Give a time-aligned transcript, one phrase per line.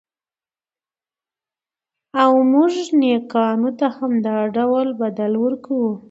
[2.21, 5.91] او موږ نېکانو ته همدا ډول بدل ورکوو.